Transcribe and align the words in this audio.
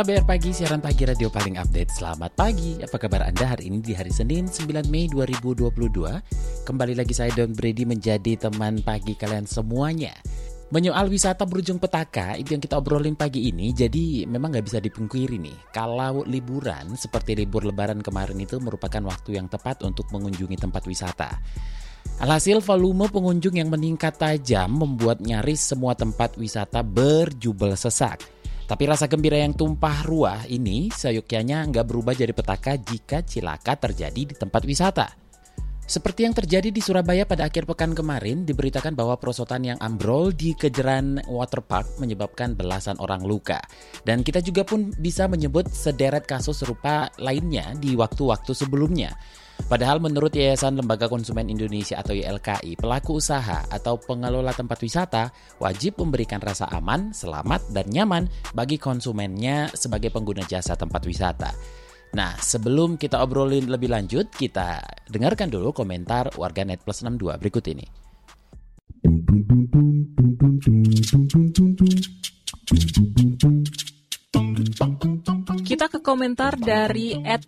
KBR 0.00 0.24
Pagi, 0.24 0.48
siaran 0.56 0.80
pagi 0.80 1.04
radio 1.04 1.28
paling 1.28 1.60
update. 1.60 1.92
Selamat 1.92 2.32
pagi, 2.32 2.80
apa 2.80 2.96
kabar 2.96 3.28
Anda 3.28 3.52
hari 3.52 3.68
ini 3.68 3.84
di 3.84 3.92
hari 3.92 4.08
Senin 4.08 4.48
9 4.48 4.88
Mei 4.88 5.12
2022? 5.12 5.68
Kembali 6.64 6.96
lagi 6.96 7.12
saya 7.12 7.28
Don 7.36 7.52
Brady 7.52 7.84
menjadi 7.84 8.48
teman 8.48 8.80
pagi 8.80 9.12
kalian 9.12 9.44
semuanya. 9.44 10.16
Menyoal 10.72 11.04
wisata 11.12 11.44
berujung 11.44 11.76
petaka, 11.76 12.32
itu 12.40 12.56
yang 12.56 12.64
kita 12.64 12.80
obrolin 12.80 13.12
pagi 13.12 13.52
ini, 13.52 13.76
jadi 13.76 14.24
memang 14.24 14.56
nggak 14.56 14.72
bisa 14.72 14.80
dipungkiri 14.80 15.36
nih. 15.36 15.68
Kalau 15.68 16.24
liburan, 16.24 16.96
seperti 16.96 17.36
libur 17.36 17.68
lebaran 17.68 18.00
kemarin 18.00 18.40
itu 18.40 18.56
merupakan 18.56 19.04
waktu 19.04 19.36
yang 19.36 19.52
tepat 19.52 19.84
untuk 19.84 20.08
mengunjungi 20.16 20.56
tempat 20.56 20.80
wisata. 20.88 21.28
Alhasil 22.24 22.64
volume 22.64 23.12
pengunjung 23.12 23.60
yang 23.60 23.68
meningkat 23.68 24.16
tajam 24.16 24.80
membuat 24.80 25.20
nyaris 25.20 25.60
semua 25.60 25.92
tempat 25.92 26.40
wisata 26.40 26.80
berjubel 26.80 27.76
sesak. 27.76 28.39
Tapi 28.70 28.86
rasa 28.86 29.10
gembira 29.10 29.34
yang 29.34 29.50
tumpah 29.50 30.06
ruah 30.06 30.46
ini 30.46 30.94
seyogyanya 30.94 31.66
nggak 31.74 31.90
berubah 31.90 32.14
jadi 32.14 32.30
petaka 32.30 32.78
jika 32.78 33.18
cilaka 33.26 33.74
terjadi 33.74 34.30
di 34.30 34.34
tempat 34.38 34.62
wisata. 34.62 35.19
Seperti 35.90 36.22
yang 36.22 36.38
terjadi 36.38 36.70
di 36.70 36.78
Surabaya 36.78 37.26
pada 37.26 37.50
akhir 37.50 37.66
pekan 37.66 37.98
kemarin, 37.98 38.46
diberitakan 38.46 38.94
bahwa 38.94 39.18
perosotan 39.18 39.66
yang 39.66 39.78
ambrol 39.82 40.30
di 40.30 40.54
kejeran 40.54 41.18
waterpark 41.26 41.98
menyebabkan 41.98 42.54
belasan 42.54 42.94
orang 43.02 43.26
luka. 43.26 43.58
Dan 44.06 44.22
kita 44.22 44.38
juga 44.38 44.62
pun 44.62 44.94
bisa 44.94 45.26
menyebut 45.26 45.66
sederet 45.66 46.30
kasus 46.30 46.62
serupa 46.62 47.10
lainnya 47.18 47.74
di 47.74 47.98
waktu-waktu 47.98 48.54
sebelumnya. 48.54 49.18
Padahal 49.66 49.98
menurut 49.98 50.30
Yayasan 50.30 50.78
Lembaga 50.78 51.10
Konsumen 51.10 51.50
Indonesia 51.50 51.98
atau 51.98 52.14
YLKI, 52.14 52.78
pelaku 52.78 53.18
usaha 53.18 53.66
atau 53.66 53.98
pengelola 53.98 54.54
tempat 54.54 54.78
wisata 54.86 55.34
wajib 55.58 55.98
memberikan 55.98 56.38
rasa 56.38 56.70
aman, 56.70 57.10
selamat, 57.10 57.66
dan 57.74 57.90
nyaman 57.90 58.30
bagi 58.54 58.78
konsumennya 58.78 59.74
sebagai 59.74 60.14
pengguna 60.14 60.46
jasa 60.46 60.78
tempat 60.78 61.02
wisata. 61.02 61.50
Nah, 62.10 62.34
sebelum 62.42 62.98
kita 62.98 63.22
obrolin 63.22 63.70
lebih 63.70 63.86
lanjut, 63.86 64.34
kita 64.34 64.82
dengarkan 65.06 65.46
dulu 65.46 65.70
komentar 65.70 66.34
warganet 66.34 66.82
plus 66.82 67.06
62 67.06 67.38
berikut 67.38 67.64
ini. 67.70 67.86
Kita 75.62 75.86
ke 75.86 76.02
komentar 76.02 76.58
dari 76.58 77.14
at. 77.22 77.46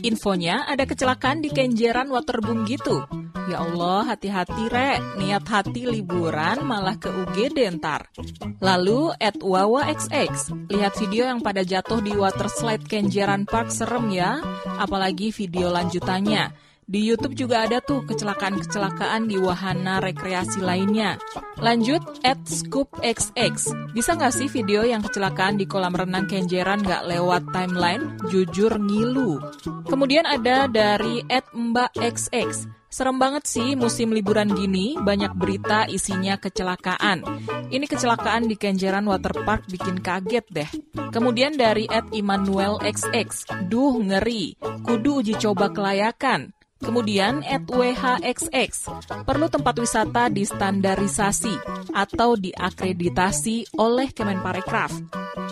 Infonya 0.00 0.64
ada 0.64 0.88
kecelakaan 0.88 1.44
di 1.44 1.52
Kenjeran 1.52 2.08
Waterboom 2.08 2.64
gitu. 2.64 3.04
Ya 3.48 3.64
Allah, 3.64 4.12
hati-hati 4.12 4.68
rek. 4.68 5.00
Niat 5.16 5.46
hati 5.48 5.88
liburan 5.88 6.60
malah 6.66 7.00
ke 7.00 7.08
UGD 7.08 7.80
ntar. 7.80 8.12
Lalu 8.60 9.16
at 9.16 9.40
Wawa 9.40 9.88
XX. 9.88 10.68
Lihat 10.68 10.92
video 11.00 11.24
yang 11.24 11.40
pada 11.40 11.64
jatuh 11.64 12.04
di 12.04 12.12
water 12.12 12.52
slide 12.52 12.84
Kenjeran 12.84 13.48
Park 13.48 13.72
serem 13.72 14.12
ya. 14.12 14.44
Apalagi 14.76 15.32
video 15.32 15.72
lanjutannya. 15.72 16.69
Di 16.90 17.06
YouTube 17.06 17.38
juga 17.38 17.62
ada 17.62 17.78
tuh 17.78 18.02
kecelakaan-kecelakaan 18.02 19.30
di 19.30 19.38
wahana 19.38 20.02
rekreasi 20.02 20.58
lainnya. 20.58 21.22
Lanjut, 21.62 22.02
at 22.26 22.42
Scoop 22.50 22.90
XX. 22.98 23.54
Bisa 23.94 24.18
nggak 24.18 24.34
sih 24.34 24.50
video 24.50 24.82
yang 24.82 24.98
kecelakaan 24.98 25.54
di 25.54 25.70
kolam 25.70 25.94
renang 25.94 26.26
Kenjeran 26.26 26.82
nggak 26.82 27.06
lewat 27.06 27.46
timeline? 27.54 28.18
Jujur 28.26 28.74
ngilu. 28.82 29.38
Kemudian 29.86 30.26
ada 30.26 30.66
dari 30.66 31.22
at 31.30 31.46
Mbak 31.54 31.94
XX. 31.94 32.66
Serem 32.90 33.22
banget 33.22 33.46
sih 33.46 33.78
musim 33.78 34.10
liburan 34.10 34.50
gini, 34.50 34.98
banyak 34.98 35.30
berita 35.38 35.86
isinya 35.86 36.42
kecelakaan. 36.42 37.22
Ini 37.70 37.86
kecelakaan 37.86 38.50
di 38.50 38.58
Kenjeran 38.58 39.06
Waterpark 39.06 39.70
bikin 39.70 40.02
kaget 40.02 40.42
deh. 40.50 40.70
Kemudian 41.14 41.54
dari 41.54 41.86
at 41.86 42.10
Immanuel 42.10 42.82
XX, 42.82 43.46
duh 43.70 43.94
ngeri, 43.94 44.58
kudu 44.82 45.22
uji 45.22 45.38
coba 45.38 45.70
kelayakan. 45.70 46.50
Kemudian 46.80 47.44
at 47.44 47.68
WHXX, 47.68 48.88
perlu 49.28 49.46
tempat 49.52 49.76
wisata 49.76 50.32
distandarisasi 50.32 51.54
atau 51.92 52.40
diakreditasi 52.40 53.76
oleh 53.76 54.08
Kemenparekraf. 54.10 54.88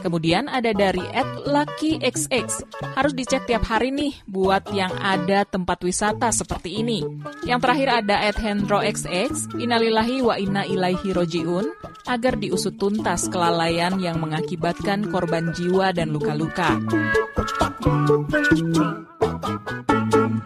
Kemudian 0.00 0.48
ada 0.48 0.72
dari 0.72 1.02
at 1.12 1.26
LuckyXX, 1.44 2.64
harus 2.96 3.12
dicek 3.12 3.44
tiap 3.44 3.66
hari 3.66 3.92
nih 3.92 4.14
buat 4.24 4.72
yang 4.72 4.90
ada 4.98 5.44
tempat 5.44 5.84
wisata 5.84 6.32
seperti 6.32 6.80
ini. 6.80 7.04
Yang 7.44 7.60
terakhir 7.66 7.88
ada 8.04 8.16
at 8.24 8.36
HendroXX, 8.38 9.58
innalillahi 9.58 10.24
wa 10.24 10.34
inna 10.38 10.62
ilaihi 10.64 11.12
rojiun, 11.12 11.66
agar 12.08 12.40
diusut 12.40 12.80
tuntas 12.80 13.28
kelalaian 13.28 14.00
yang 14.00 14.22
mengakibatkan 14.22 15.12
korban 15.12 15.52
jiwa 15.52 15.92
dan 15.92 16.14
luka-luka. 16.14 16.78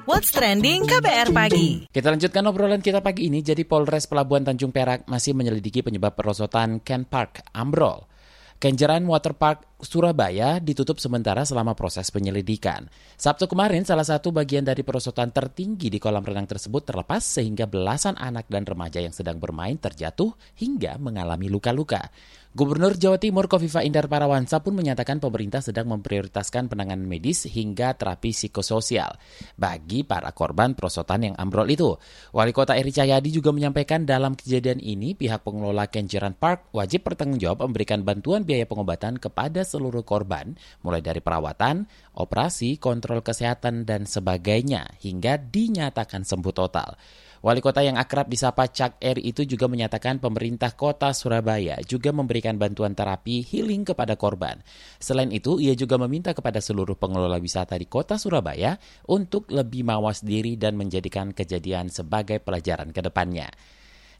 What's 0.02 0.34
Trending 0.34 0.82
KBR 0.82 1.30
Pagi. 1.30 1.86
Kita 1.86 2.10
lanjutkan 2.10 2.42
obrolan 2.50 2.82
kita 2.82 2.98
pagi 2.98 3.30
ini. 3.30 3.38
Jadi 3.38 3.62
Polres 3.62 4.10
Pelabuhan 4.10 4.42
Tanjung 4.42 4.74
Perak 4.74 5.06
masih 5.06 5.30
menyelidiki 5.30 5.78
penyebab 5.78 6.18
perosotan 6.18 6.82
Ken 6.82 7.06
Park 7.06 7.46
ambrol. 7.54 8.10
Kenjeran 8.58 9.06
Waterpark 9.06 9.82
Surabaya 9.82 10.62
ditutup 10.62 10.98
sementara 11.02 11.42
selama 11.42 11.74
proses 11.74 12.10
penyelidikan. 12.14 12.86
Sabtu 13.18 13.50
kemarin, 13.50 13.82
salah 13.82 14.06
satu 14.06 14.30
bagian 14.30 14.62
dari 14.62 14.86
perosotan 14.86 15.34
tertinggi 15.34 15.90
di 15.90 15.98
kolam 15.98 16.22
renang 16.22 16.46
tersebut 16.46 16.82
terlepas 16.86 17.22
sehingga 17.22 17.66
belasan 17.66 18.14
anak 18.18 18.46
dan 18.46 18.62
remaja 18.62 19.02
yang 19.02 19.10
sedang 19.10 19.42
bermain 19.42 19.78
terjatuh 19.78 20.34
hingga 20.58 20.98
mengalami 21.02 21.50
luka-luka. 21.50 22.10
Gubernur 22.52 23.00
Jawa 23.00 23.16
Timur 23.16 23.48
Kofifa 23.48 23.80
Indar 23.80 24.12
Parawansa 24.12 24.60
pun 24.60 24.76
menyatakan 24.76 25.16
pemerintah 25.24 25.64
sedang 25.64 25.88
memprioritaskan 25.88 26.68
penanganan 26.68 27.08
medis 27.08 27.48
hingga 27.48 27.96
terapi 27.96 28.28
psikososial 28.28 29.16
bagi 29.56 30.04
para 30.04 30.28
korban 30.36 30.76
perosotan 30.76 31.32
yang 31.32 31.34
ambrol 31.40 31.64
itu. 31.72 31.96
Wali 32.36 32.52
Kota 32.52 32.76
Eri 32.76 32.92
Cahyadi 32.92 33.32
juga 33.32 33.56
menyampaikan 33.56 34.04
dalam 34.04 34.36
kejadian 34.36 34.84
ini 34.84 35.16
pihak 35.16 35.40
pengelola 35.40 35.88
Kenjeran 35.88 36.36
Park 36.36 36.68
wajib 36.76 37.08
bertanggung 37.08 37.40
jawab 37.40 37.64
memberikan 37.64 38.04
bantuan 38.04 38.44
biaya 38.44 38.68
pengobatan 38.68 39.16
kepada 39.16 39.64
seluruh 39.64 40.04
korban, 40.04 40.52
mulai 40.84 41.00
dari 41.00 41.24
perawatan, 41.24 41.88
operasi, 42.20 42.76
kontrol 42.76 43.24
kesehatan, 43.24 43.88
dan 43.88 44.04
sebagainya, 44.04 44.92
hingga 45.00 45.40
dinyatakan 45.40 46.28
sembuh 46.28 46.52
total. 46.52 47.00
Wali 47.42 47.58
kota 47.58 47.82
yang 47.82 47.98
akrab 47.98 48.30
disapa 48.30 48.70
Cak 48.70 49.02
R 49.02 49.18
itu 49.18 49.42
juga 49.42 49.66
menyatakan 49.66 50.22
pemerintah 50.22 50.78
kota 50.78 51.10
Surabaya 51.10 51.74
juga 51.82 52.14
memberikan 52.14 52.54
bantuan 52.54 52.94
terapi 52.94 53.42
healing 53.42 53.82
kepada 53.82 54.14
korban. 54.14 54.62
Selain 55.02 55.26
itu, 55.34 55.58
ia 55.58 55.74
juga 55.74 55.98
meminta 55.98 56.38
kepada 56.38 56.62
seluruh 56.62 56.94
pengelola 56.94 57.42
wisata 57.42 57.74
di 57.74 57.90
kota 57.90 58.14
Surabaya 58.14 58.78
untuk 59.10 59.50
lebih 59.50 59.82
mawas 59.82 60.22
diri 60.22 60.54
dan 60.54 60.78
menjadikan 60.78 61.34
kejadian 61.34 61.90
sebagai 61.90 62.38
pelajaran 62.38 62.94
ke 62.94 63.02
depannya. 63.02 63.50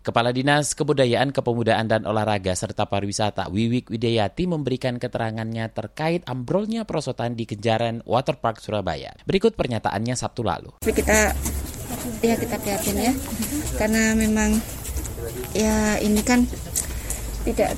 Kepala 0.03 0.35
Dinas 0.35 0.75
Kebudayaan, 0.75 1.31
Kepemudaan, 1.31 1.87
dan 1.87 2.03
Olahraga 2.11 2.59
serta 2.59 2.91
Pariwisata 2.91 3.47
Wiwik 3.47 3.87
Widayati 3.87 4.51
memberikan 4.51 4.99
keterangannya 4.99 5.71
terkait 5.71 6.27
ambrolnya 6.27 6.83
perosotan 6.83 7.39
di 7.39 7.47
Kejaran 7.47 8.03
Waterpark 8.03 8.59
Surabaya. 8.59 9.15
Berikut 9.23 9.55
pernyataannya 9.55 10.19
Sabtu 10.19 10.43
lalu. 10.43 10.75
Kita 10.83 11.31
ya 12.23 12.35
kita 12.39 12.57
prihatin 12.59 12.99
ya, 12.99 13.13
karena 13.79 14.17
memang 14.17 14.59
ya 15.53 16.01
ini 16.01 16.23
kan 16.25 16.45
tidak 17.43 17.75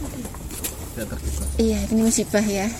iya 1.59 1.81
ini 1.91 2.07
musibah 2.07 2.45
ya 2.45 2.71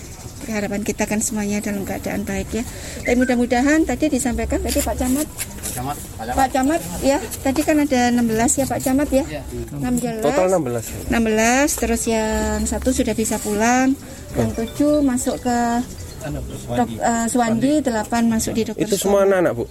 harapan 0.51 0.85
kita 0.85 1.09
kan 1.09 1.25
semuanya 1.25 1.65
dalam 1.65 1.89
keadaan 1.89 2.27
baik 2.29 2.53
ya. 2.53 2.65
Tapi 3.01 3.17
mudah-mudahan 3.17 3.89
tadi 3.89 4.13
disampaikan 4.13 4.61
tadi 4.61 4.77
Pak 4.85 4.97
Camat. 5.01 5.29
Camat, 5.75 5.97
Pak 5.97 6.25
Camat. 6.29 6.37
Pak 6.37 6.49
Camat 6.53 6.81
ya, 7.01 7.19
tadi 7.41 7.61
kan 7.65 7.77
ada 7.81 8.01
16 8.13 8.61
ya 8.61 8.65
Pak 8.69 8.81
Camat 8.85 9.09
ya. 9.09 9.25
16. 9.73 10.21
Total 10.21 10.47
16. 10.53 11.09
16 11.09 11.81
terus 11.81 12.03
yang 12.07 12.61
satu 12.69 12.93
sudah 12.93 13.15
bisa 13.17 13.41
pulang, 13.41 13.97
yang 14.37 14.51
tujuh 14.53 15.01
masuk 15.01 15.41
ke 15.41 15.59
dok, 16.77 16.89
uh, 17.01 17.27
Suwandi, 17.29 17.81
8 17.85 18.29
masuk 18.29 18.53
di 18.57 18.63
dokter. 18.69 18.85
Itu 18.85 18.97
semua 18.97 19.25
anak-anak, 19.25 19.53
Bu. 19.57 19.65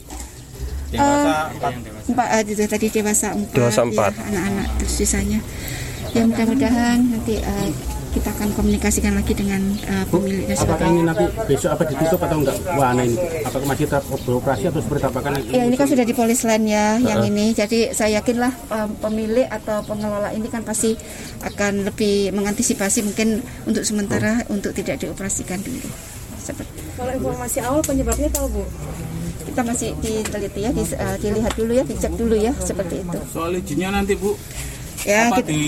Uh, 0.93 1.49
empat, 2.13 2.27
uh, 2.29 2.41
itu 2.45 2.65
tadi 2.69 2.87
dewasa 2.93 3.33
empat, 3.33 3.55
Dewasa 3.57 3.81
empat. 3.81 4.11
ya, 4.13 4.23
anak-anak 4.29 4.67
terus 4.77 4.93
sisanya. 4.93 5.39
Ya 6.13 6.21
mudah-mudahan 6.29 6.97
nanti 7.09 7.41
uh, 7.41 7.69
kita 8.13 8.29
akan 8.29 8.53
komunikasikan 8.53 9.17
lagi 9.17 9.33
dengan 9.33 9.73
uh, 9.89 10.05
pemilik 10.05 10.45
dan 10.45 10.57
Apakah 10.61 10.85
ini 10.85 11.01
nanti 11.01 11.25
besok 11.49 11.69
apa 11.73 11.83
ditutup 11.89 12.19
atau 12.21 12.37
enggak? 12.45 12.57
Wahana 12.77 13.01
ini 13.09 13.17
apakah 13.41 13.67
masih 13.73 13.85
tetap 13.89 14.05
beroperasi 14.05 14.63
atau 14.69 14.81
seperti 14.85 15.05
apa 15.09 15.19
kan? 15.25 15.31
Ya 15.49 15.63
ini 15.65 15.73
kan 15.73 15.87
sudah 15.89 16.05
di 16.05 16.13
polis 16.13 16.45
lain 16.45 16.63
ya 16.69 17.01
yang 17.01 17.25
Heeh. 17.25 17.33
ini. 17.33 17.45
Jadi 17.57 17.79
saya 17.97 18.21
yakinlah 18.21 18.53
um, 18.69 18.89
pemilik 19.01 19.49
atau 19.49 19.81
pengelola 19.81 20.29
ini 20.29 20.45
kan 20.45 20.61
pasti 20.61 20.93
akan 21.41 21.89
lebih 21.89 22.29
mengantisipasi 22.37 23.01
mungkin 23.01 23.41
untuk 23.65 23.81
sementara 23.81 24.45
untuk 24.53 24.77
tidak 24.77 25.01
dioperasikan 25.01 25.57
dulu. 25.65 25.89
Seperti 26.37 26.85
Kalau 26.93 27.13
informasi 27.17 27.57
awal 27.65 27.81
penyebabnya 27.81 28.29
tahu 28.29 28.61
Bu? 28.61 28.63
Kita 29.53 29.61
masih 29.61 29.89
diteliti 30.01 30.59
ya, 30.65 30.71
di- 30.73 30.97
uh, 30.97 31.17
dilihat 31.21 31.53
dulu 31.53 31.71
ya, 31.77 31.83
dicek 31.85 32.13
dulu 32.17 32.33
ya 32.33 32.53
seperti 32.57 33.05
itu. 33.05 33.17
Soal 33.29 33.53
izinnya 33.53 33.93
nanti 33.93 34.17
Bu, 34.17 34.33
Ya 35.03 35.29
apa 35.29 35.43
kita, 35.43 35.51
di 35.53 35.61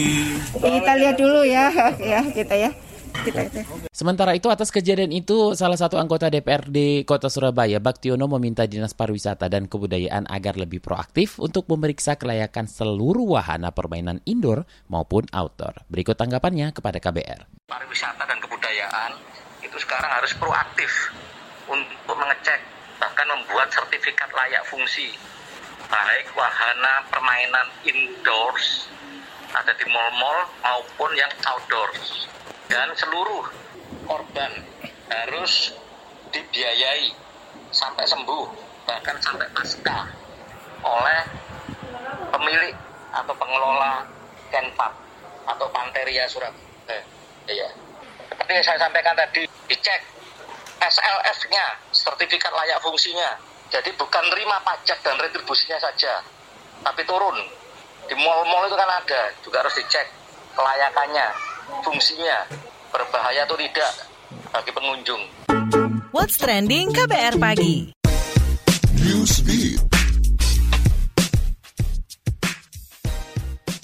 kita 0.58 0.92
lihat 0.98 1.16
dulu 1.22 1.46
ya, 1.46 1.70
ya 2.18 2.20
kita 2.26 2.56
ya. 2.58 2.72
Kita. 3.16 3.48
Sementara 3.96 4.36
itu 4.36 4.52
atas 4.52 4.76
kejadian 4.76 5.08
itu 5.16 5.56
salah 5.56 5.80
satu 5.80 5.96
anggota 5.96 6.28
DPRD 6.28 7.08
Kota 7.08 7.32
Surabaya 7.32 7.80
Baktiono 7.80 8.28
meminta 8.28 8.68
Dinas 8.68 8.92
Pariwisata 8.92 9.48
dan 9.48 9.72
Kebudayaan 9.72 10.28
agar 10.28 10.60
lebih 10.60 10.84
proaktif 10.84 11.40
untuk 11.40 11.64
memeriksa 11.72 12.20
kelayakan 12.20 12.68
seluruh 12.68 13.40
wahana 13.40 13.72
permainan 13.72 14.20
indoor 14.28 14.68
maupun 14.92 15.24
outdoor. 15.32 15.88
Berikut 15.88 16.20
tanggapannya 16.20 16.76
kepada 16.76 17.00
KBR. 17.00 17.48
pariwisata 17.66 18.28
dan 18.28 18.36
kebudayaan 18.44 19.12
itu 19.64 19.78
sekarang 19.80 20.12
harus 20.12 20.36
proaktif 20.36 20.92
untuk 21.72 22.20
mengecek 22.20 22.60
bahkan 23.16 23.32
membuat 23.32 23.72
sertifikat 23.72 24.28
layak 24.36 24.60
fungsi 24.68 25.16
baik 25.88 26.28
wahana 26.36 27.00
permainan 27.08 27.72
indoors 27.88 28.92
ada 29.56 29.72
di 29.72 29.88
mall-mall 29.88 30.52
maupun 30.60 31.16
yang 31.16 31.32
outdoors 31.48 32.28
dan 32.68 32.92
seluruh 32.92 33.48
korban 34.04 34.52
harus 35.08 35.72
dibiayai 36.36 37.16
sampai 37.72 38.04
sembuh 38.04 38.52
bahkan 38.84 39.16
sampai 39.24 39.48
pasca 39.56 40.12
oleh 40.84 41.22
pemilik 42.36 42.76
atau 43.16 43.32
pengelola 43.32 44.04
Kenpark 44.52 44.92
atau 45.48 45.72
Panteria 45.72 46.28
Surabaya. 46.28 47.00
Iya. 47.48 47.72
Seperti 48.28 48.52
yang 48.60 48.66
saya 48.68 48.80
sampaikan 48.84 49.16
tadi, 49.16 49.48
dicek 49.72 50.04
SLF-nya, 50.90 51.66
sertifikat 51.90 52.54
layak 52.54 52.78
fungsinya. 52.82 53.38
Jadi 53.74 53.90
bukan 53.98 54.24
terima 54.30 54.62
pajak 54.62 55.02
dan 55.02 55.18
retribusinya 55.18 55.82
saja, 55.82 56.22
tapi 56.86 57.02
turun. 57.10 57.38
Di 58.06 58.14
mall-mall 58.14 58.70
itu 58.70 58.78
kan 58.78 58.90
ada, 59.02 59.22
juga 59.42 59.66
harus 59.66 59.74
dicek 59.82 60.06
kelayakannya, 60.54 61.28
fungsinya, 61.82 62.38
berbahaya 62.94 63.44
atau 63.50 63.58
tidak 63.58 63.92
bagi 64.54 64.72
pengunjung. 64.72 65.22
What's 66.14 66.38
Trending 66.38 66.94
KBR 66.94 67.36
Pagi. 67.42 67.95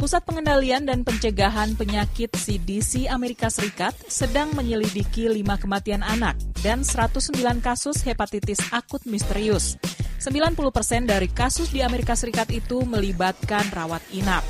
Pusat 0.01 0.25
Pengendalian 0.25 0.89
dan 0.89 1.05
Pencegahan 1.05 1.77
Penyakit 1.77 2.33
CDC 2.33 3.05
Amerika 3.05 3.53
Serikat 3.53 3.93
sedang 4.09 4.49
menyelidiki 4.57 5.29
5 5.29 5.45
kematian 5.61 6.01
anak 6.01 6.41
dan 6.65 6.81
109 6.81 7.37
kasus 7.61 8.01
hepatitis 8.01 8.57
akut 8.73 9.05
misterius. 9.05 9.77
90% 10.17 11.05
dari 11.05 11.29
kasus 11.29 11.69
di 11.69 11.85
Amerika 11.85 12.17
Serikat 12.17 12.49
itu 12.49 12.81
melibatkan 12.81 13.61
rawat 13.69 14.01
inap. 14.09 14.41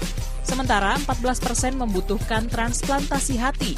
Sementara 0.47 0.95
14% 1.03 1.75
membutuhkan 1.75 2.47
transplantasi 2.47 3.35
hati. 3.35 3.75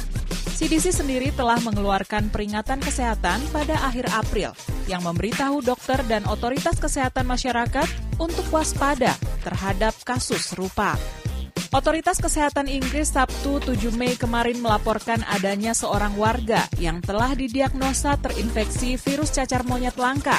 CDC 0.54 0.94
sendiri 0.94 1.34
telah 1.34 1.58
mengeluarkan 1.58 2.30
peringatan 2.30 2.78
kesehatan 2.78 3.42
pada 3.50 3.74
akhir 3.82 4.06
April 4.14 4.54
yang 4.86 5.02
memberitahu 5.02 5.58
dokter 5.58 5.98
dan 6.06 6.22
otoritas 6.30 6.78
kesehatan 6.78 7.26
masyarakat 7.26 7.90
untuk 8.22 8.46
waspada 8.54 9.18
terhadap 9.42 9.90
kasus 10.06 10.54
serupa. 10.54 10.94
Otoritas 11.74 12.22
Kesehatan 12.22 12.70
Inggris 12.70 13.10
Sabtu 13.10 13.58
7 13.58 13.98
Mei 13.98 14.14
kemarin 14.14 14.62
melaporkan 14.62 15.26
adanya 15.26 15.74
seorang 15.74 16.14
warga 16.14 16.70
yang 16.78 17.02
telah 17.02 17.34
didiagnosa 17.34 18.14
terinfeksi 18.22 18.94
virus 18.94 19.34
cacar 19.34 19.66
monyet 19.66 19.98
langka. 19.98 20.38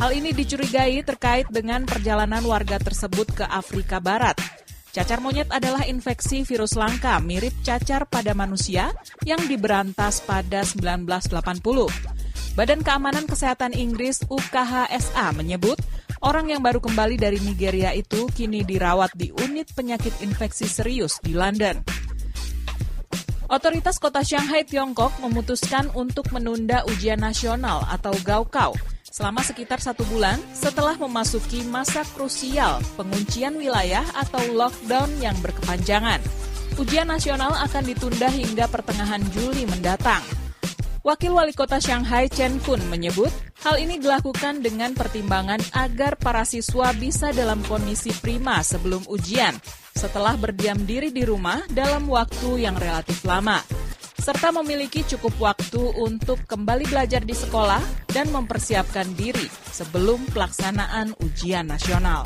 Hal 0.00 0.16
ini 0.16 0.32
dicurigai 0.32 1.04
terkait 1.04 1.44
dengan 1.52 1.84
perjalanan 1.84 2.40
warga 2.48 2.80
tersebut 2.80 3.28
ke 3.28 3.44
Afrika 3.44 4.00
Barat. 4.00 4.40
Cacar 4.88 5.20
monyet 5.20 5.52
adalah 5.52 5.84
infeksi 5.84 6.48
virus 6.48 6.72
langka 6.80 7.20
mirip 7.20 7.52
cacar 7.60 8.08
pada 8.08 8.32
manusia 8.32 8.88
yang 9.28 9.44
diberantas 9.52 10.24
pada 10.24 10.64
1980. 10.64 11.60
Badan 12.56 12.80
Keamanan 12.80 13.28
Kesehatan 13.28 13.76
Inggris 13.76 14.24
UKHSA 14.32 15.36
menyebut 15.36 15.76
orang 16.20 16.52
yang 16.52 16.60
baru 16.60 16.80
kembali 16.80 17.16
dari 17.16 17.40
Nigeria 17.40 17.92
itu 17.96 18.28
kini 18.32 18.64
dirawat 18.64 19.12
di 19.16 19.32
unit 19.32 19.72
penyakit 19.72 20.20
infeksi 20.20 20.68
serius 20.68 21.16
di 21.20 21.32
London. 21.32 21.80
Otoritas 23.50 23.98
kota 23.98 24.22
Shanghai, 24.22 24.62
Tiongkok 24.62 25.18
memutuskan 25.18 25.90
untuk 25.98 26.30
menunda 26.30 26.86
ujian 26.86 27.18
nasional 27.18 27.82
atau 27.90 28.14
Gaokao 28.22 28.78
selama 29.10 29.42
sekitar 29.42 29.82
satu 29.82 30.06
bulan 30.06 30.38
setelah 30.54 30.94
memasuki 30.94 31.66
masa 31.66 32.06
krusial 32.14 32.78
penguncian 32.94 33.58
wilayah 33.58 34.06
atau 34.14 34.38
lockdown 34.54 35.10
yang 35.18 35.34
berkepanjangan. 35.42 36.22
Ujian 36.78 37.10
nasional 37.10 37.50
akan 37.58 37.82
ditunda 37.90 38.30
hingga 38.30 38.70
pertengahan 38.70 39.20
Juli 39.34 39.66
mendatang. 39.66 40.22
Wakil 41.02 41.34
Wali 41.34 41.50
Kota 41.50 41.82
Shanghai 41.82 42.30
Chen 42.30 42.62
Kun 42.62 42.78
menyebut, 42.86 43.34
hal 43.60 43.76
ini 43.76 44.00
dilakukan 44.00 44.64
dengan 44.64 44.96
pertimbangan 44.96 45.60
agar 45.76 46.16
para 46.16 46.44
siswa 46.48 46.92
bisa 46.96 47.32
dalam 47.36 47.60
kondisi 47.68 48.12
prima 48.16 48.64
sebelum 48.64 49.04
ujian, 49.08 49.56
setelah 49.92 50.36
berdiam 50.40 50.80
diri 50.88 51.12
di 51.12 51.24
rumah 51.24 51.60
dalam 51.68 52.08
waktu 52.08 52.64
yang 52.64 52.76
relatif 52.76 53.20
lama, 53.28 53.60
serta 54.20 54.52
memiliki 54.52 55.04
cukup 55.04 55.32
waktu 55.40 55.80
untuk 56.00 56.40
kembali 56.48 56.88
belajar 56.88 57.24
di 57.24 57.36
sekolah 57.36 57.80
dan 58.12 58.28
mempersiapkan 58.32 59.12
diri 59.16 59.48
sebelum 59.72 60.24
pelaksanaan 60.32 61.16
ujian 61.20 61.68
nasional. 61.68 62.24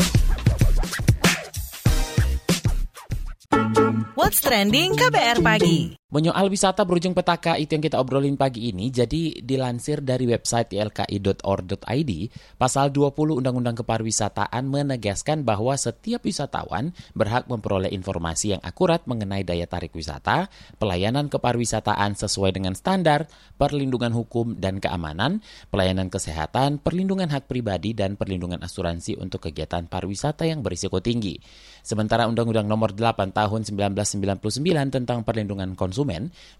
What's 4.14 4.42
Trending 4.42 4.94
KBR 4.98 5.42
Pagi. 5.42 6.03
Menyoal 6.14 6.46
wisata 6.46 6.86
berujung 6.86 7.10
petaka 7.10 7.58
itu 7.58 7.74
yang 7.74 7.82
kita 7.82 7.98
obrolin 7.98 8.38
pagi 8.38 8.70
ini, 8.70 8.86
jadi 8.86 9.42
dilansir 9.42 9.98
dari 9.98 10.30
website 10.30 10.70
ylki.or.id, 10.70 12.12
pasal 12.54 12.94
20 12.94 13.42
Undang-Undang 13.42 13.82
Kepariwisataan 13.82 14.62
menegaskan 14.62 15.42
bahwa 15.42 15.74
setiap 15.74 16.22
wisatawan 16.22 16.94
berhak 17.18 17.50
memperoleh 17.50 17.90
informasi 17.90 18.54
yang 18.54 18.62
akurat 18.62 19.02
mengenai 19.10 19.42
daya 19.42 19.66
tarik 19.66 19.90
wisata, 19.90 20.46
pelayanan 20.78 21.26
kepariwisataan 21.26 22.14
sesuai 22.14 22.54
dengan 22.54 22.78
standar, 22.78 23.26
perlindungan 23.58 24.14
hukum 24.14 24.54
dan 24.54 24.78
keamanan, 24.78 25.42
pelayanan 25.74 26.14
kesehatan, 26.14 26.78
perlindungan 26.78 27.26
hak 27.26 27.50
pribadi, 27.50 27.90
dan 27.90 28.14
perlindungan 28.14 28.62
asuransi 28.62 29.18
untuk 29.18 29.50
kegiatan 29.50 29.90
pariwisata 29.90 30.46
yang 30.46 30.62
berisiko 30.62 31.02
tinggi. 31.02 31.42
Sementara 31.82 32.30
Undang-Undang 32.30 32.70
Nomor 32.70 32.94
8 32.94 33.34
Tahun 33.34 33.60
1999 33.66 34.94
tentang 34.94 35.26
perlindungan 35.26 35.74
konsumen 35.74 36.03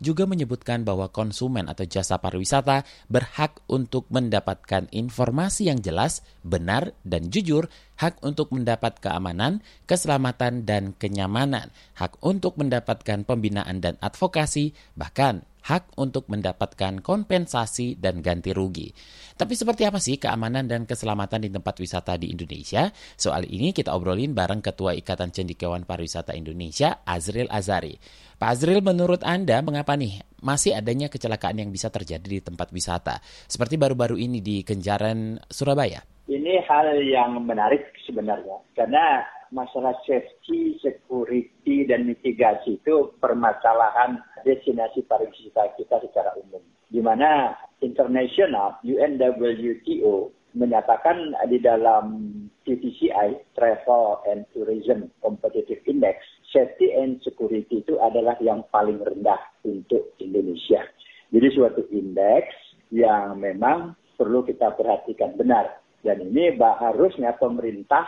juga 0.01 0.25
menyebutkan 0.25 0.83
bahwa 0.83 1.13
konsumen 1.13 1.69
atau 1.69 1.85
jasa 1.85 2.19
pariwisata 2.19 2.83
berhak 3.13 3.61
untuk 3.69 4.09
mendapatkan 4.09 4.89
informasi 4.91 5.69
yang 5.69 5.85
jelas, 5.85 6.25
benar, 6.43 6.97
dan 7.05 7.29
jujur, 7.29 7.69
hak 8.01 8.19
untuk 8.25 8.51
mendapat 8.51 8.99
keamanan, 8.99 9.63
keselamatan, 9.87 10.67
dan 10.67 10.97
kenyamanan, 10.99 11.71
hak 11.95 12.19
untuk 12.25 12.59
mendapatkan 12.59 13.23
pembinaan 13.23 13.79
dan 13.79 13.95
advokasi, 14.03 14.75
bahkan 14.99 15.47
hak 15.65 15.97
untuk 15.97 16.29
mendapatkan 16.29 17.01
kompensasi 17.01 17.97
dan 17.97 18.21
ganti 18.21 18.53
rugi. 18.53 18.93
Tapi 19.35 19.57
seperti 19.57 19.89
apa 19.89 19.97
sih 19.97 20.21
keamanan 20.21 20.69
dan 20.69 20.85
keselamatan 20.85 21.49
di 21.49 21.51
tempat 21.51 21.75
wisata 21.81 22.21
di 22.21 22.31
Indonesia? 22.31 22.93
Soal 23.17 23.49
ini 23.49 23.73
kita 23.73 23.97
obrolin 23.97 24.37
bareng 24.37 24.61
Ketua 24.61 24.93
Ikatan 24.93 25.33
Cendekiawan 25.33 25.89
Pariwisata 25.89 26.37
Indonesia, 26.37 27.03
Azril 27.03 27.49
Azari. 27.49 27.97
Pak 28.37 28.51
Azril, 28.51 28.85
menurut 28.85 29.25
Anda 29.25 29.65
mengapa 29.65 29.97
nih 29.97 30.21
masih 30.45 30.77
adanya 30.77 31.09
kecelakaan 31.09 31.65
yang 31.65 31.71
bisa 31.73 31.89
terjadi 31.89 32.29
di 32.29 32.41
tempat 32.45 32.69
wisata? 32.71 33.25
Seperti 33.49 33.81
baru-baru 33.81 34.21
ini 34.21 34.45
di 34.45 34.61
Kenjaran, 34.63 35.41
Surabaya. 35.49 36.05
Ini 36.25 36.61
hal 36.65 37.05
yang 37.05 37.41
menarik 37.45 37.85
sebenarnya, 38.05 38.57
karena 38.73 39.25
masalah 39.55 39.95
safety, 40.03 40.77
security, 40.83 41.87
dan 41.87 42.11
mitigasi 42.11 42.83
itu 42.83 43.15
permasalahan 43.23 44.19
destinasi 44.43 45.07
pariwisata 45.07 45.79
kita 45.79 46.03
secara 46.03 46.35
umum. 46.43 46.61
Di 46.91 46.99
mana 46.99 47.55
internasional 47.79 48.83
UNWTO 48.83 50.35
menyatakan 50.55 51.35
di 51.51 51.59
dalam 51.63 52.07
TTCI 52.67 53.55
Travel 53.55 54.23
and 54.31 54.47
Tourism 54.55 55.11
Competitive 55.23 55.83
Index 55.87 56.23
safety 56.55 56.95
and 56.95 57.19
security 57.27 57.83
itu 57.83 57.99
adalah 57.99 58.39
yang 58.39 58.63
paling 58.71 59.03
rendah 59.03 59.39
untuk 59.67 60.15
Indonesia. 60.23 60.87
Jadi 61.35 61.49
suatu 61.51 61.83
indeks 61.91 62.55
yang 62.95 63.43
memang 63.43 63.99
perlu 64.15 64.47
kita 64.47 64.71
perhatikan 64.79 65.35
benar. 65.35 65.83
Dan 66.05 66.31
ini 66.31 66.55
harusnya 66.61 67.35
pemerintah 67.35 68.07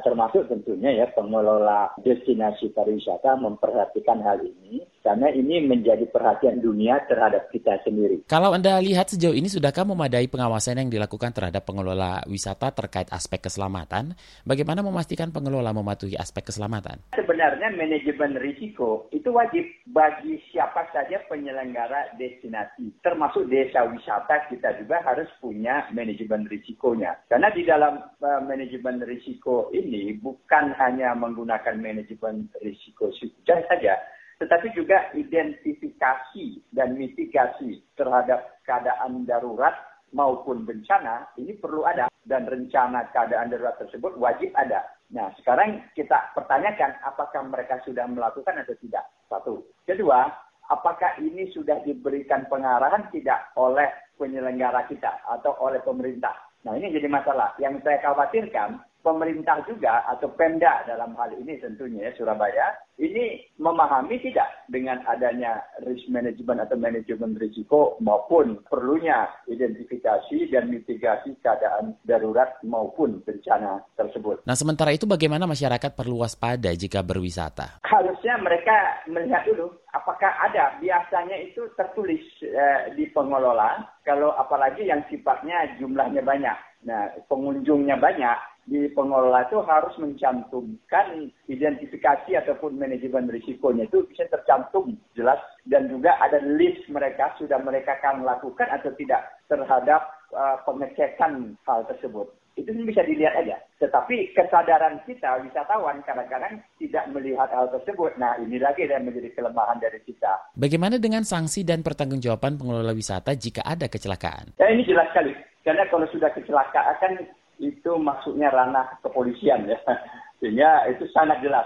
termasuk 0.00 0.48
tentunya 0.48 1.04
ya 1.04 1.06
pengelola 1.12 1.92
destinasi 2.00 2.72
pariwisata 2.72 3.36
memperhatikan 3.36 4.24
hal 4.24 4.40
ini 4.40 4.88
karena 5.06 5.30
ini 5.30 5.62
menjadi 5.62 6.02
perhatian 6.10 6.58
dunia 6.58 6.98
terhadap 7.06 7.46
kita 7.54 7.78
sendiri. 7.86 8.26
Kalau 8.26 8.50
Anda 8.50 8.82
lihat 8.82 9.14
sejauh 9.14 9.38
ini 9.38 9.46
sudahkah 9.46 9.86
memadai 9.86 10.26
pengawasan 10.26 10.82
yang 10.82 10.90
dilakukan 10.90 11.30
terhadap 11.30 11.62
pengelola 11.62 12.26
wisata 12.26 12.74
terkait 12.74 13.06
aspek 13.14 13.46
keselamatan? 13.46 14.18
Bagaimana 14.42 14.82
memastikan 14.82 15.30
pengelola 15.30 15.70
mematuhi 15.70 16.18
aspek 16.18 16.50
keselamatan? 16.50 16.98
Sebenarnya 17.14 17.70
manajemen 17.78 18.34
risiko 18.42 19.06
itu 19.14 19.30
wajib 19.30 19.62
bagi 19.94 20.42
siapa 20.50 20.90
saja 20.90 21.22
penyelenggara 21.30 22.18
destinasi, 22.18 22.90
termasuk 23.06 23.46
desa 23.46 23.86
wisata 23.86 24.50
kita 24.50 24.74
juga 24.82 24.98
harus 25.06 25.30
punya 25.38 25.86
manajemen 25.94 26.50
risikonya. 26.50 27.14
Karena 27.30 27.54
di 27.54 27.62
dalam 27.62 28.02
uh, 28.18 28.42
manajemen 28.42 29.06
risiko 29.06 29.70
ini 29.70 30.18
bukan 30.18 30.74
hanya 30.74 31.14
menggunakan 31.14 31.78
manajemen 31.78 32.50
risiko 32.58 33.14
saja, 33.46 33.94
tetapi 34.36 34.72
juga 34.76 35.08
identifikasi 35.16 36.68
dan 36.76 36.96
mitigasi 36.96 37.80
terhadap 37.96 38.60
keadaan 38.68 39.24
darurat 39.24 39.72
maupun 40.12 40.68
bencana 40.68 41.28
ini 41.40 41.56
perlu 41.56 41.82
ada 41.88 42.06
dan 42.28 42.44
rencana 42.44 43.08
keadaan 43.14 43.48
darurat 43.48 43.78
tersebut 43.80 44.18
wajib 44.20 44.52
ada. 44.58 44.84
Nah, 45.14 45.30
sekarang 45.38 45.86
kita 45.94 46.34
pertanyakan 46.34 46.98
apakah 47.06 47.46
mereka 47.46 47.78
sudah 47.86 48.04
melakukan 48.10 48.58
atau 48.58 48.74
tidak. 48.82 49.06
Satu. 49.30 49.62
Kedua, 49.86 50.26
apakah 50.66 51.14
ini 51.22 51.46
sudah 51.54 51.78
diberikan 51.86 52.44
pengarahan 52.50 53.06
tidak 53.14 53.54
oleh 53.54 53.86
penyelenggara 54.18 54.84
kita 54.90 55.22
atau 55.30 55.54
oleh 55.62 55.78
pemerintah. 55.86 56.34
Nah, 56.66 56.74
ini 56.74 56.90
jadi 56.90 57.06
masalah. 57.06 57.54
Yang 57.62 57.86
saya 57.86 58.02
khawatirkan 58.02 58.82
pemerintah 59.06 59.62
juga 59.70 60.02
atau 60.10 60.26
Pemda 60.34 60.82
dalam 60.82 61.14
hal 61.14 61.38
ini 61.38 61.62
tentunya 61.62 62.10
ya 62.10 62.12
Surabaya 62.18 62.74
ini 62.98 63.38
memahami 63.62 64.18
tidak 64.18 64.66
dengan 64.66 64.98
adanya 65.06 65.62
risk 65.86 66.10
management 66.10 66.66
atau 66.66 66.74
manajemen 66.74 67.38
risiko 67.38 67.94
maupun 68.02 68.58
perlunya 68.66 69.30
identifikasi 69.46 70.50
dan 70.50 70.66
mitigasi 70.72 71.38
keadaan 71.38 71.94
darurat 72.02 72.58
maupun 72.66 73.22
bencana 73.22 73.84
tersebut. 73.94 74.42
Nah, 74.42 74.58
sementara 74.58 74.90
itu 74.90 75.06
bagaimana 75.06 75.46
masyarakat 75.46 75.94
perlu 75.94 76.26
waspada 76.26 76.74
jika 76.74 77.06
berwisata? 77.06 77.78
Harusnya 77.86 78.40
mereka 78.42 79.06
melihat 79.06 79.46
dulu 79.46 79.70
apakah 79.94 80.32
ada 80.42 80.80
biasanya 80.82 81.36
itu 81.46 81.68
tertulis 81.78 82.24
eh, 82.42 82.96
di 82.98 83.06
pengelola 83.12 83.86
kalau 84.02 84.34
apalagi 84.34 84.88
yang 84.88 85.04
sifatnya 85.06 85.78
jumlahnya 85.78 86.24
banyak. 86.24 86.56
Nah, 86.88 87.12
pengunjungnya 87.28 88.00
banyak 88.00 88.55
di 88.66 88.90
pengelola 88.90 89.46
itu 89.46 89.62
harus 89.62 89.94
mencantumkan 90.02 91.30
identifikasi 91.46 92.34
ataupun 92.34 92.74
manajemen 92.74 93.30
risikonya 93.30 93.86
itu 93.86 94.02
bisa 94.10 94.26
tercantum 94.26 94.98
jelas 95.14 95.38
dan 95.70 95.86
juga 95.86 96.18
ada 96.18 96.42
list 96.42 96.82
mereka 96.90 97.30
sudah 97.38 97.62
mereka 97.62 97.94
akan 98.02 98.26
lakukan 98.26 98.66
atau 98.74 98.90
tidak 98.98 99.22
terhadap 99.46 100.10
uh, 100.34 100.58
pengecekan 100.66 101.54
hal 101.62 101.86
tersebut. 101.86 102.26
Itu 102.56 102.72
bisa 102.72 103.04
dilihat 103.04 103.36
aja. 103.36 103.60
Tetapi 103.78 104.32
kesadaran 104.32 104.98
kita 105.04 105.44
wisatawan 105.44 106.00
kadang-kadang 106.08 106.58
tidak 106.80 107.04
melihat 107.12 107.52
hal 107.52 107.68
tersebut. 107.68 108.16
Nah 108.16 108.34
ini 108.40 108.56
lagi 108.56 108.88
yang 108.88 109.04
menjadi 109.04 109.30
kelemahan 109.36 109.76
dari 109.76 110.00
kita. 110.02 110.56
Bagaimana 110.56 110.96
dengan 110.96 111.22
sanksi 111.22 111.62
dan 111.62 111.84
pertanggungjawaban 111.84 112.56
pengelola 112.56 112.96
wisata 112.96 113.36
jika 113.36 113.60
ada 113.60 113.86
kecelakaan? 113.92 114.56
Ya 114.56 114.72
ini 114.72 114.88
jelas 114.88 115.06
sekali. 115.12 115.36
Karena 115.62 115.84
kalau 115.92 116.08
sudah 116.08 116.32
kecelakaan 116.32 117.28
itu 117.58 117.92
maksudnya 117.96 118.52
ranah 118.52 119.00
kepolisian 119.00 119.68
ya. 119.68 119.78
Sehingga 120.40 120.88
itu 120.92 121.08
sangat 121.12 121.40
jelas. 121.40 121.64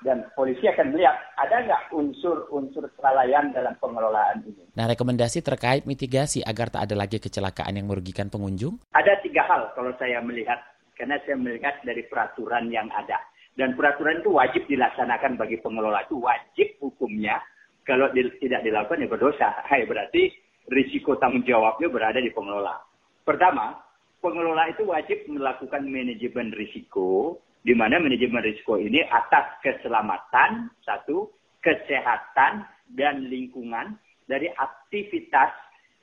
Dan 0.00 0.24
polisi 0.32 0.64
akan 0.64 0.96
melihat 0.96 1.12
ada 1.36 1.60
nggak 1.60 1.92
unsur-unsur 1.92 2.88
kelalaian 2.96 3.52
dalam 3.52 3.76
pengelolaan 3.76 4.40
ini. 4.48 4.64
Nah, 4.72 4.88
rekomendasi 4.88 5.44
terkait 5.44 5.84
mitigasi 5.84 6.40
agar 6.40 6.72
tak 6.72 6.88
ada 6.88 6.96
lagi 6.96 7.20
kecelakaan 7.20 7.76
yang 7.76 7.84
merugikan 7.84 8.32
pengunjung? 8.32 8.80
Ada 8.96 9.20
tiga 9.20 9.44
hal 9.44 9.76
kalau 9.76 9.92
saya 10.00 10.24
melihat. 10.24 10.56
Karena 10.96 11.20
saya 11.24 11.36
melihat 11.36 11.80
dari 11.84 12.04
peraturan 12.08 12.72
yang 12.72 12.88
ada. 12.92 13.20
Dan 13.56 13.76
peraturan 13.76 14.24
itu 14.24 14.32
wajib 14.32 14.64
dilaksanakan 14.68 15.36
bagi 15.36 15.60
pengelola. 15.60 16.04
Itu 16.08 16.16
wajib 16.20 16.80
hukumnya. 16.80 17.40
Kalau 17.84 18.08
di, 18.12 18.24
tidak 18.40 18.64
dilakukan 18.64 19.04
ya 19.04 19.08
berdosa. 19.08 19.48
Hai, 19.68 19.84
berarti 19.84 20.32
risiko 20.68 21.16
tanggung 21.20 21.44
jawabnya 21.44 21.88
berada 21.92 22.20
di 22.20 22.32
pengelola. 22.32 22.76
Pertama, 23.24 23.76
pengelola 24.20 24.68
itu 24.70 24.86
wajib 24.86 25.26
melakukan 25.26 25.84
manajemen 25.88 26.52
risiko, 26.54 27.40
di 27.60 27.76
mana 27.76 28.00
manajemen 28.00 28.44
risiko 28.44 28.76
ini 28.80 29.04
atas 29.04 29.60
keselamatan, 29.60 30.72
satu, 30.84 31.28
kesehatan, 31.60 32.64
dan 32.96 33.28
lingkungan 33.28 33.96
dari 34.24 34.48
aktivitas 34.48 35.52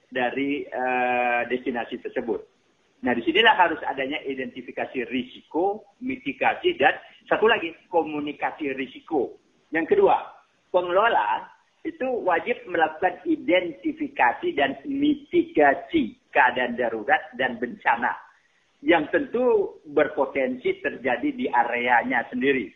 dari 0.07 0.63
uh, 0.67 1.47
destinasi 1.47 1.99
tersebut. 1.99 2.39
Nah, 3.05 3.13
di 3.13 3.21
sinilah 3.21 3.53
harus 3.53 3.77
adanya 3.85 4.17
identifikasi 4.25 5.05
risiko, 5.13 5.93
mitigasi, 6.01 6.73
dan 6.81 6.97
satu 7.29 7.45
lagi, 7.45 7.75
komunikasi 7.93 8.73
risiko. 8.73 9.37
Yang 9.69 9.93
kedua, 9.93 10.17
pengelola 10.73 11.56
itu 11.87 12.07
wajib 12.27 12.59
melakukan 12.67 13.23
identifikasi 13.23 14.51
dan 14.59 14.75
mitigasi 14.83 16.19
keadaan 16.35 16.75
darurat 16.75 17.31
dan 17.39 17.55
bencana 17.55 18.11
yang 18.83 19.07
tentu 19.09 19.79
berpotensi 19.87 20.83
terjadi 20.83 21.29
di 21.31 21.47
areanya 21.47 22.27
sendiri. 22.27 22.67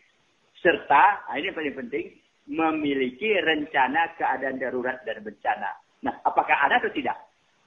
Serta, 0.58 1.28
nah 1.28 1.36
ini 1.36 1.52
paling 1.52 1.76
penting, 1.76 2.06
memiliki 2.48 3.36
rencana 3.38 4.16
keadaan 4.16 4.58
darurat 4.58 4.98
dan 5.04 5.20
bencana. 5.22 5.70
Nah, 6.02 6.14
apakah 6.26 6.56
ada 6.56 6.82
atau 6.82 6.90
tidak? 6.90 7.18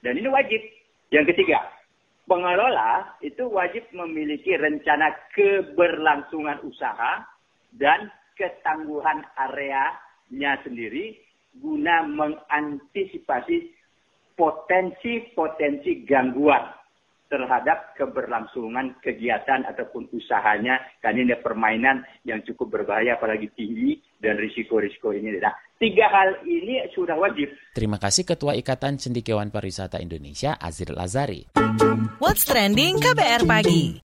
Dan 0.04 0.18
ini 0.20 0.28
wajib. 0.28 0.60
Yang 1.14 1.32
ketiga, 1.32 1.62
pengelola 2.26 3.14
itu 3.22 3.46
wajib 3.46 3.86
memiliki 3.94 4.58
rencana 4.58 5.14
keberlangsungan 5.32 6.60
usaha 6.66 7.22
dan 7.78 8.10
ketangguhan 8.34 9.22
areanya 9.38 10.58
sendiri 10.66 11.25
guna 11.60 12.04
mengantisipasi 12.04 13.72
potensi-potensi 14.36 16.04
gangguan 16.04 16.76
terhadap 17.26 17.98
keberlangsungan 17.98 19.02
kegiatan 19.02 19.66
ataupun 19.66 20.06
usahanya 20.14 20.78
karena 21.02 21.26
ini 21.26 21.34
permainan 21.42 22.06
yang 22.22 22.38
cukup 22.46 22.78
berbahaya 22.78 23.18
apalagi 23.18 23.50
tinggi 23.58 23.98
dan 24.22 24.38
risiko-risiko 24.38 25.10
ini. 25.10 25.34
Nah, 25.42 25.50
tiga 25.82 26.06
hal 26.06 26.46
ini 26.46 26.86
sudah 26.94 27.18
wajib. 27.18 27.50
Terima 27.74 27.98
kasih 27.98 28.22
Ketua 28.22 28.54
Ikatan 28.54 29.02
Cendekiawan 29.02 29.50
Pariwisata 29.50 29.98
Indonesia 29.98 30.54
Azir 30.54 30.94
Lazari. 30.94 31.50
What's 32.22 32.46
trending 32.46 33.02
KBR 33.02 33.42
pagi? 33.42 33.98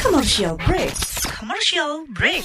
Commercial 0.00 0.56
break. 0.56 0.96
Commercial 1.36 2.08
break. 2.16 2.44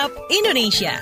WhatsApp 0.00 0.32
Indonesia. 0.32 0.94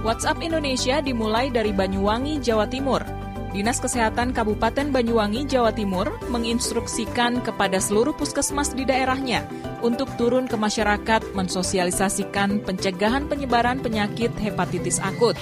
WhatsApp 0.00 0.40
Indonesia 0.40 0.96
dimulai 1.04 1.52
dari 1.52 1.76
Banyuwangi, 1.76 2.40
Jawa 2.40 2.64
Timur. 2.64 3.04
Dinas 3.52 3.84
Kesehatan 3.84 4.32
Kabupaten 4.32 4.96
Banyuwangi, 4.96 5.44
Jawa 5.44 5.76
Timur 5.76 6.08
menginstruksikan 6.32 7.44
kepada 7.44 7.76
seluruh 7.76 8.16
puskesmas 8.16 8.72
di 8.72 8.88
daerahnya 8.88 9.44
untuk 9.84 10.08
turun 10.16 10.48
ke 10.48 10.56
masyarakat 10.56 11.36
mensosialisasikan 11.36 12.64
pencegahan 12.64 13.28
penyebaran 13.28 13.84
penyakit 13.84 14.32
hepatitis 14.40 15.04
akut. 15.04 15.36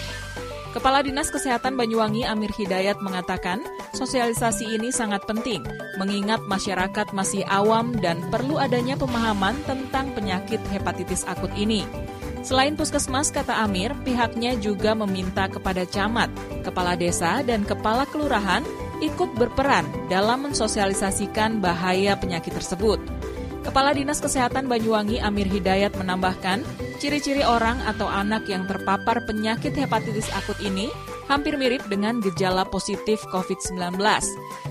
Kepala 0.79 1.03
Dinas 1.03 1.27
Kesehatan 1.35 1.75
Banyuwangi 1.75 2.23
Amir 2.23 2.55
Hidayat 2.55 3.03
mengatakan, 3.03 3.59
sosialisasi 3.99 4.79
ini 4.79 4.95
sangat 4.95 5.27
penting, 5.27 5.59
mengingat 5.99 6.39
masyarakat 6.47 7.11
masih 7.11 7.43
awam 7.51 7.99
dan 7.99 8.23
perlu 8.31 8.63
adanya 8.63 8.95
pemahaman 8.95 9.59
tentang 9.67 10.15
penyakit 10.15 10.63
hepatitis 10.71 11.27
akut 11.27 11.51
ini. 11.59 11.83
Selain 12.47 12.79
puskesmas, 12.79 13.35
kata 13.35 13.59
Amir, 13.59 13.91
pihaknya 14.07 14.55
juga 14.55 14.95
meminta 14.95 15.51
kepada 15.51 15.83
camat, 15.83 16.31
kepala 16.63 16.95
desa, 16.95 17.43
dan 17.43 17.67
kepala 17.67 18.07
kelurahan 18.07 18.63
ikut 19.03 19.35
berperan 19.35 19.83
dalam 20.07 20.47
mensosialisasikan 20.47 21.59
bahaya 21.59 22.15
penyakit 22.15 22.55
tersebut. 22.55 23.03
Kepala 23.69 23.93
Dinas 23.93 24.25
Kesehatan 24.25 24.65
Banyuwangi 24.65 25.21
Amir 25.21 25.45
Hidayat 25.45 25.93
menambahkan, 26.01 26.65
ciri-ciri 26.97 27.45
orang 27.45 27.77
atau 27.85 28.09
anak 28.09 28.49
yang 28.49 28.65
terpapar 28.65 29.29
penyakit 29.29 29.77
hepatitis 29.77 30.33
akut 30.33 30.57
ini 30.65 30.89
hampir 31.29 31.61
mirip 31.61 31.85
dengan 31.85 32.17
gejala 32.25 32.65
positif 32.65 33.21
COVID-19. 33.29 34.01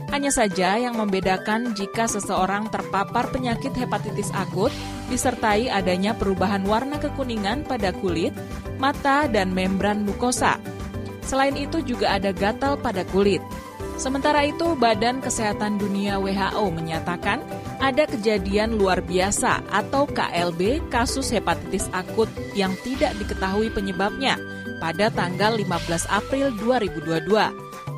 Hanya 0.10 0.34
saja 0.34 0.82
yang 0.82 0.98
membedakan 0.98 1.77
jika 1.77 2.10
seseorang 2.10 2.74
terpapar 2.74 3.30
penyakit 3.30 3.70
hepatitis 3.77 4.34
akut 4.34 4.74
disertai 5.13 5.70
adanya 5.70 6.18
perubahan 6.18 6.66
warna 6.66 6.98
kekuningan 6.98 7.70
pada 7.70 7.94
kulit, 7.94 8.34
mata, 8.82 9.30
dan 9.30 9.54
membran 9.54 10.10
mukosa. 10.10 10.58
Selain 11.22 11.54
itu 11.54 11.86
juga 11.86 12.18
ada 12.18 12.34
gatal 12.34 12.82
pada 12.82 13.06
kulit. 13.13 13.46
Sementara 13.98 14.42
itu, 14.46 14.74
Badan 14.74 15.22
Kesehatan 15.22 15.77
Dunia 15.77 16.18
WHO 16.18 16.66
menyatakan 16.74 17.46
ada 17.77 18.10
kejadian 18.10 18.77
luar 18.77 19.05
biasa 19.05 19.62
atau 19.69 20.10
KLB 20.10 20.89
kasus 20.89 21.29
hepatitis 21.29 21.86
akut 21.93 22.29
yang 22.57 22.74
tidak 22.81 23.13
diketahui 23.22 23.69
penyebabnya 23.69 24.38
pada 24.81 25.10
tanggal 25.13 25.57
15 25.57 26.10
April 26.10 26.53
2022. 26.57 27.29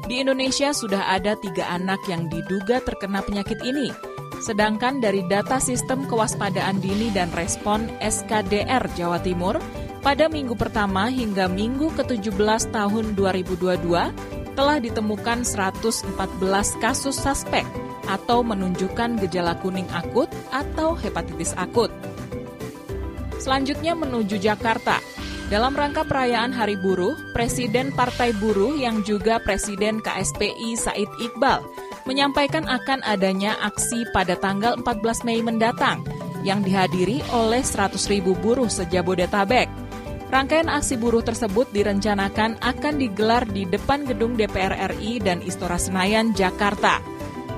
Di 0.09 0.25
Indonesia 0.25 0.73
sudah 0.73 1.13
ada 1.13 1.37
tiga 1.37 1.69
anak 1.69 2.01
yang 2.09 2.27
diduga 2.27 2.81
terkena 2.81 3.21
penyakit 3.21 3.61
ini. 3.61 3.93
Sedangkan 4.39 5.03
dari 5.03 5.21
data 5.27 5.59
Sistem 5.59 6.07
Kewaspadaan 6.07 6.79
Dini 6.79 7.11
dan 7.11 7.27
Respon 7.35 7.91
SKDR 7.99 8.87
Jawa 8.95 9.19
Timur, 9.19 9.59
pada 9.99 10.31
minggu 10.31 10.55
pertama 10.55 11.11
hingga 11.11 11.51
minggu 11.51 11.91
ke-17 11.99 12.71
tahun 12.71 13.19
2022, 13.19 14.55
telah 14.55 14.77
ditemukan 14.79 15.43
114 15.43 16.07
kasus 16.79 17.15
suspek 17.19 17.67
atau 18.09 18.41
menunjukkan 18.41 19.21
gejala 19.21 19.53
kuning 19.61 19.85
akut 19.93 20.25
atau 20.49 20.97
hepatitis 20.97 21.53
akut. 21.53 21.93
Selanjutnya 23.37 23.93
menuju 23.93 24.41
Jakarta. 24.41 24.97
Dalam 25.49 25.73
rangka 25.73 26.05
perayaan 26.05 26.53
Hari 26.53 26.77
Buruh, 26.77 27.17
Presiden 27.33 27.89
Partai 27.89 28.37
Buruh 28.37 28.77
yang 28.77 29.01
juga 29.01 29.41
Presiden 29.41 29.97
KSPI 29.97 30.77
Said 30.77 31.09
Iqbal 31.17 31.65
menyampaikan 32.05 32.65
akan 32.69 33.01
adanya 33.05 33.57
aksi 33.61 34.05
pada 34.13 34.37
tanggal 34.37 34.77
14 34.81 35.25
Mei 35.25 35.41
mendatang 35.41 36.05
yang 36.41 36.61
dihadiri 36.61 37.21
oleh 37.33 37.61
100 37.61 37.97
ribu 38.09 38.37
buruh 38.37 38.69
sejabodetabek. 38.69 39.69
Rangkaian 40.29 40.69
aksi 40.69 41.01
buruh 41.01 41.25
tersebut 41.25 41.65
direncanakan 41.73 42.61
akan 42.61 42.93
digelar 43.01 43.49
di 43.49 43.65
depan 43.65 44.05
gedung 44.05 44.37
DPR 44.37 44.77
RI 44.93 45.17
dan 45.17 45.41
Istora 45.41 45.81
Senayan, 45.81 46.37
Jakarta. 46.37 47.01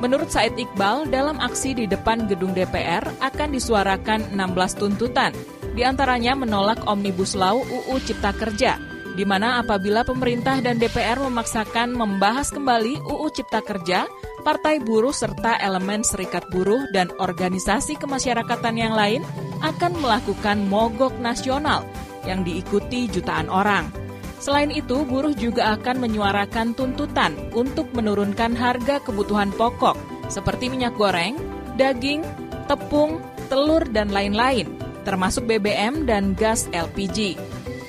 Menurut 0.02 0.34
Said 0.34 0.58
Iqbal, 0.58 1.14
dalam 1.14 1.38
aksi 1.38 1.78
di 1.78 1.86
depan 1.86 2.26
gedung 2.26 2.58
DPR 2.58 3.06
akan 3.22 3.54
disuarakan 3.54 4.34
16 4.34 4.82
tuntutan, 4.82 5.30
di 5.78 5.86
antaranya 5.86 6.34
menolak 6.34 6.82
Omnibus 6.90 7.38
Law 7.38 7.62
UU 7.62 8.02
Cipta 8.02 8.34
Kerja, 8.34 8.82
di 9.14 9.22
mana 9.30 9.62
apabila 9.62 10.02
pemerintah 10.02 10.58
dan 10.58 10.82
DPR 10.82 11.22
memaksakan 11.22 11.94
membahas 11.94 12.50
kembali 12.50 12.98
UU 13.06 13.30
Cipta 13.30 13.62
Kerja, 13.62 14.10
partai 14.42 14.82
buruh 14.82 15.14
serta 15.14 15.62
elemen 15.62 16.02
serikat 16.02 16.50
buruh 16.50 16.90
dan 16.90 17.14
organisasi 17.22 17.94
kemasyarakatan 18.02 18.82
yang 18.82 18.98
lain 18.98 19.22
akan 19.62 20.02
melakukan 20.02 20.66
mogok 20.66 21.14
nasional 21.22 21.86
yang 22.26 22.42
diikuti 22.42 23.06
jutaan 23.06 23.54
orang. 23.54 24.01
Selain 24.42 24.74
itu, 24.74 25.06
buruh 25.06 25.38
juga 25.38 25.78
akan 25.78 26.02
menyuarakan 26.02 26.74
tuntutan 26.74 27.38
untuk 27.54 27.94
menurunkan 27.94 28.58
harga 28.58 28.98
kebutuhan 29.06 29.54
pokok 29.54 29.94
seperti 30.34 30.74
minyak 30.74 30.98
goreng, 30.98 31.38
daging, 31.78 32.26
tepung, 32.66 33.22
telur, 33.54 33.86
dan 33.94 34.10
lain-lain, 34.10 34.66
termasuk 35.06 35.46
BBM 35.46 36.10
dan 36.10 36.34
gas 36.34 36.66
LPG. 36.74 37.38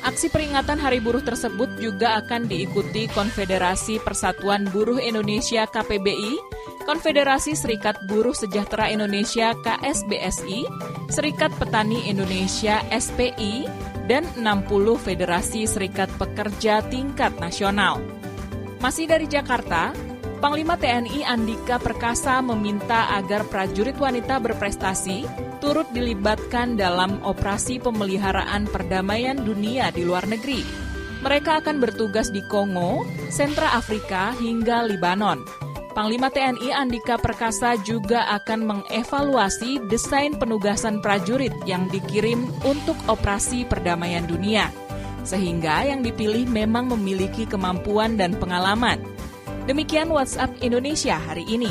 Aksi 0.02 0.26
peringatan 0.34 0.82
Hari 0.82 0.98
Buruh 0.98 1.22
tersebut 1.22 1.78
juga 1.78 2.18
akan 2.18 2.50
diikuti 2.50 3.06
Konfederasi 3.14 4.02
Persatuan 4.02 4.66
Buruh 4.66 4.98
Indonesia 4.98 5.62
KPBI, 5.62 6.42
Konfederasi 6.82 7.54
Serikat 7.54 8.02
Buruh 8.10 8.34
Sejahtera 8.34 8.90
Indonesia 8.90 9.54
KSBSI, 9.62 10.66
Serikat 11.06 11.54
Petani 11.54 12.10
Indonesia 12.10 12.82
SPI, 12.90 13.70
dan 14.10 14.26
60 14.34 14.98
Federasi 14.98 15.70
Serikat 15.70 16.10
Pekerja 16.18 16.82
tingkat 16.90 17.38
nasional. 17.38 18.02
Masih 18.82 19.06
dari 19.06 19.30
Jakarta, 19.30 19.94
Panglima 20.42 20.74
TNI 20.74 21.22
Andika 21.22 21.78
Perkasa 21.78 22.42
meminta 22.42 23.06
agar 23.14 23.46
prajurit 23.46 23.94
wanita 23.94 24.42
berprestasi 24.42 25.22
turut 25.62 25.87
dilibatkan 25.94 26.75
dalam 26.75 27.22
operasi 27.22 27.79
pemeliharaan 27.79 28.66
perdamaian 28.66 29.38
dunia 29.38 29.94
di 29.94 30.03
luar 30.03 30.27
negeri. 30.27 30.66
Mereka 31.22 31.62
akan 31.62 31.79
bertugas 31.79 32.35
di 32.35 32.42
Kongo, 32.51 33.07
Sentra 33.31 33.79
Afrika, 33.79 34.35
hingga 34.42 34.83
Libanon. 34.83 35.46
Panglima 35.94 36.35
TNI 36.35 36.75
Andika 36.75 37.14
Perkasa 37.14 37.79
juga 37.79 38.27
akan 38.42 38.66
mengevaluasi 38.66 39.87
desain 39.87 40.35
penugasan 40.35 40.98
prajurit 40.98 41.55
yang 41.62 41.87
dikirim 41.94 42.51
untuk 42.66 42.98
operasi 43.07 43.62
perdamaian 43.62 44.27
dunia, 44.27 44.66
sehingga 45.22 45.87
yang 45.87 46.03
dipilih 46.03 46.51
memang 46.51 46.90
memiliki 46.90 47.46
kemampuan 47.46 48.18
dan 48.18 48.35
pengalaman. 48.35 48.98
Demikian 49.70 50.11
WhatsApp 50.11 50.59
Indonesia 50.59 51.22
hari 51.22 51.46
ini. 51.46 51.70